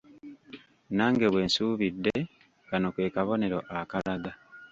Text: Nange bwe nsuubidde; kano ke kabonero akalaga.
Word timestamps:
Nange 0.95 1.25
bwe 1.31 1.41
nsuubidde; 1.47 2.15
kano 2.67 2.87
ke 2.95 3.13
kabonero 3.15 3.59
akalaga. 3.79 4.31